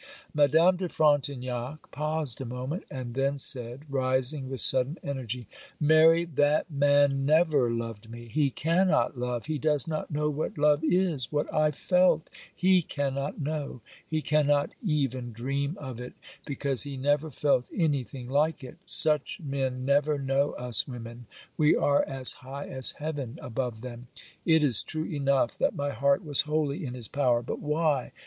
[0.33, 5.45] Madame de Frontignac paused a moment; and then said, rising with sudden energy,
[5.79, 10.83] 'Mary, that man never loved me; he cannot love; he does not know what love
[10.83, 16.13] is; what I felt he cannot know; he cannot even dream of it,
[16.47, 21.27] because he never felt anything like it; such men never know us women;
[21.57, 24.07] we are as high as heaven above them;
[24.45, 28.11] it is true enough that my heart was wholly in his power, but why?